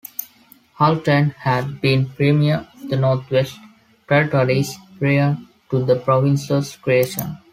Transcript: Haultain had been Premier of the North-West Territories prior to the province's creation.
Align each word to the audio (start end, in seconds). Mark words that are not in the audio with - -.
Haultain 0.79 1.31
had 1.35 1.79
been 1.79 2.07
Premier 2.09 2.67
of 2.73 2.89
the 2.89 2.97
North-West 2.97 3.55
Territories 4.09 4.75
prior 4.97 5.37
to 5.69 5.85
the 5.85 5.95
province's 5.99 6.75
creation. 6.75 7.37